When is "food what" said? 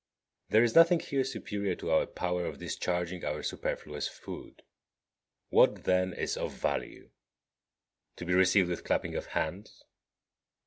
4.07-5.83